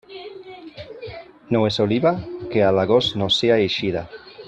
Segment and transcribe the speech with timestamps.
[1.57, 2.15] No és oliva
[2.55, 4.09] que a l'agost no sia eixida.